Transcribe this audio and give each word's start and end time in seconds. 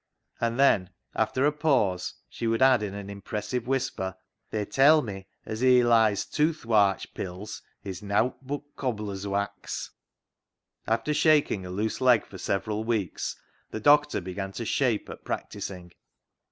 And 0.39 0.59
then, 0.59 0.89
after 1.15 1.45
a 1.45 1.51
pause, 1.51 2.15
she 2.27 2.47
would 2.47 2.63
add, 2.63 2.81
in 2.81 2.95
an 2.95 3.07
impressive 3.07 3.67
whisper," 3.67 4.15
They 4.49 4.65
tell 4.65 5.03
me 5.03 5.27
as 5.45 5.61
Eli's 5.61 6.25
toothwarch 6.25 7.13
pills 7.13 7.61
is 7.83 8.01
nowt 8.01 8.47
bud 8.47 8.63
cobbler's 8.75 9.27
wax." 9.27 9.91
After 10.87 11.13
shaking 11.13 11.67
a 11.67 11.69
loose 11.69 12.01
leg 12.01 12.25
for 12.25 12.39
several 12.39 12.83
weeks, 12.83 13.35
the 13.69 13.79
doctor 13.79 14.19
began 14.21 14.51
to" 14.53 14.65
shape" 14.75 15.07
at 15.11 15.23
practising. 15.23 15.91